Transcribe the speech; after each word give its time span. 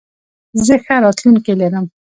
زه 0.65 0.75
ښه 0.83 0.95
راتلونکې 1.03 1.53
لرم. 1.61 1.85